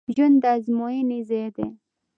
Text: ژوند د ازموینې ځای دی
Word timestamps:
ژوند 0.15 0.35
د 0.41 0.45
ازموینې 0.55 1.19
ځای 1.29 1.47
دی 1.55 1.67